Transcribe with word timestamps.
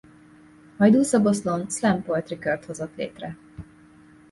Hajdúszoboszlón 0.77 1.69
slam 1.69 2.03
poetry 2.03 2.39
kört 2.39 2.65
hozott 2.65 2.95
létre. 2.95 3.37